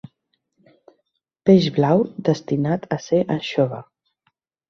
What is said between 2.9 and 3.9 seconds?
a ser anxova.